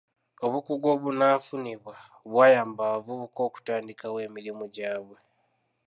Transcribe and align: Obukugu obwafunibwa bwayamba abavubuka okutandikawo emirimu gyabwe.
Obukugu 0.45 0.87
obwafunibwa 0.95 1.95
bwayamba 2.29 2.81
abavubuka 2.87 3.39
okutandikawo 3.47 4.17
emirimu 4.27 4.65
gyabwe. 4.75 5.17